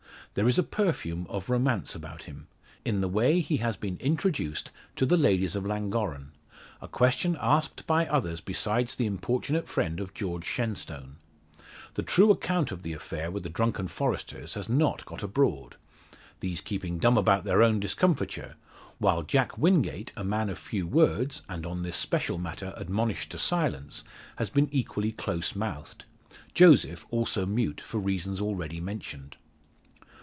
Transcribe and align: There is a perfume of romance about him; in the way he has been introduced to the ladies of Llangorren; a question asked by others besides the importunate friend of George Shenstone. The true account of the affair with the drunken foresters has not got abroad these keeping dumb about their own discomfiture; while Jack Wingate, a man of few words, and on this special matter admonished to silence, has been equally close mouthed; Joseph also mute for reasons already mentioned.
There 0.33 0.47
is 0.47 0.57
a 0.57 0.63
perfume 0.63 1.27
of 1.27 1.49
romance 1.49 1.93
about 1.93 2.23
him; 2.23 2.47
in 2.85 3.01
the 3.01 3.09
way 3.09 3.41
he 3.41 3.57
has 3.57 3.75
been 3.75 3.97
introduced 3.97 4.71
to 4.95 5.05
the 5.05 5.17
ladies 5.17 5.57
of 5.57 5.65
Llangorren; 5.65 6.31
a 6.81 6.87
question 6.87 7.37
asked 7.41 7.85
by 7.85 8.07
others 8.07 8.39
besides 8.39 8.95
the 8.95 9.05
importunate 9.05 9.67
friend 9.67 9.99
of 9.99 10.13
George 10.13 10.45
Shenstone. 10.45 11.17
The 11.95 12.03
true 12.03 12.31
account 12.31 12.71
of 12.71 12.81
the 12.81 12.93
affair 12.93 13.29
with 13.29 13.43
the 13.43 13.49
drunken 13.49 13.89
foresters 13.89 14.53
has 14.53 14.69
not 14.69 15.05
got 15.05 15.21
abroad 15.21 15.75
these 16.39 16.61
keeping 16.61 16.97
dumb 16.97 17.17
about 17.17 17.43
their 17.43 17.61
own 17.61 17.81
discomfiture; 17.81 18.55
while 18.99 19.23
Jack 19.23 19.57
Wingate, 19.57 20.13
a 20.15 20.23
man 20.23 20.49
of 20.49 20.57
few 20.57 20.87
words, 20.87 21.41
and 21.49 21.65
on 21.65 21.83
this 21.83 21.97
special 21.97 22.37
matter 22.37 22.73
admonished 22.77 23.31
to 23.33 23.37
silence, 23.37 24.05
has 24.37 24.49
been 24.49 24.69
equally 24.71 25.11
close 25.11 25.57
mouthed; 25.57 26.05
Joseph 26.53 27.05
also 27.09 27.45
mute 27.45 27.81
for 27.81 27.97
reasons 27.99 28.39
already 28.39 28.79
mentioned. 28.79 29.35